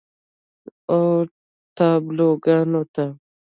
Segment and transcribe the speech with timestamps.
[0.99, 0.99] و
[1.77, 3.05] تابلوګانو ته